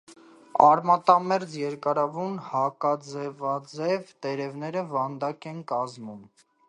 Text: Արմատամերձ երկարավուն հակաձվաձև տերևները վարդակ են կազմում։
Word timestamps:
Արմատամերձ 0.67 1.51
երկարավուն 1.63 2.33
հակաձվաձև 2.47 4.09
տերևները 4.27 4.85
վարդակ 4.95 5.51
են 5.53 5.61
կազմում։ 5.75 6.27